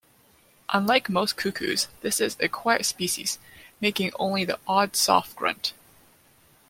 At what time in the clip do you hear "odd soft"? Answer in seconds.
4.67-5.35